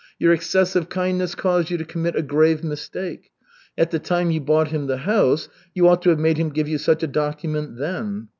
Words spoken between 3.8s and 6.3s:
the time you bought him the house you ought to have